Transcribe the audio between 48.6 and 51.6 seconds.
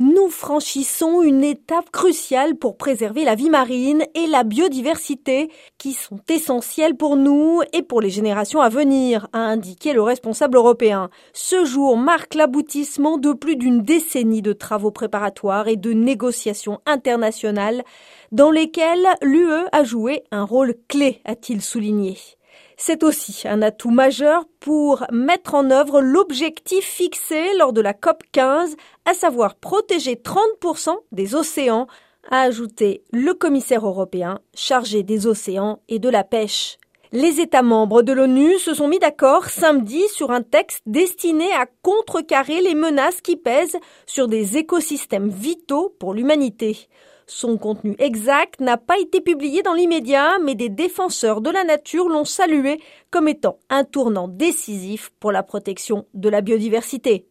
pas été publié dans l'immédiat, mais des défenseurs de